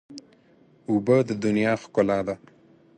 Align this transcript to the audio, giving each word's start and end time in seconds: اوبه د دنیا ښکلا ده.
اوبه 0.89 1.15
د 1.27 1.31
دنیا 1.43 1.73
ښکلا 1.83 2.19
ده. 2.27 2.35